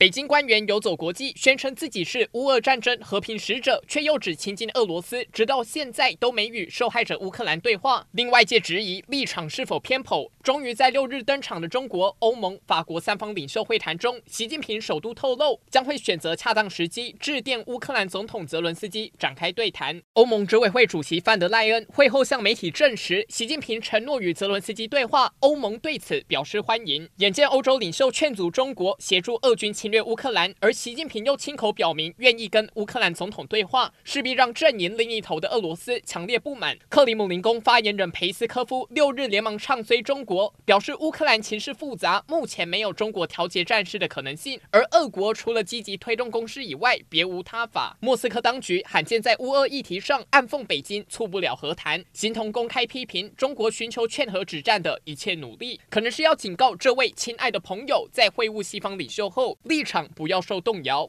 [0.00, 10.32] 北京官员游走国际，宣称自己是乌俄战争和平使者，却又指亲近俄罗斯，直到现在都没与受害者乌克兰对话，令外界质疑立场是否偏颇。
[10.42, 20.00] 终于在六日登场的中国、欧盟、法国三方领袖会谈中，习近平首度透露将会选择恰当时机致电乌克兰总统泽伦斯基展开对谈。
[20.14, 27.06] 欧盟执委会主席范德赖恩会后向媒体证实，习近平承诺与泽伦斯基对话，欧盟对此表示欢迎。
[27.18, 36.78] 眼见欧洲领袖劝阻中国协助俄军侵侵略乌克兰，而习近平又亲口表明愿意跟乌克兰总统对话，势必让阵营另一头的俄罗斯强烈不满。
[36.88, 47.96] 克里姆林宫发言人佩斯科夫六日连忙唱衰中国，表示乌克兰情势复杂，目前没有中国调节战事的可能性，而俄国除了积极推动攻势以外，别无他法。
[47.98, 60.06] 莫斯科当局罕见在乌俄议题上暗讽北京促不了和谈，形同公开批评中国寻求劝和止战的一切努力，可能是要警告这位亲爱的朋友，在会晤西方领袖后立立场。
[60.14, 61.08] 不要受动摇。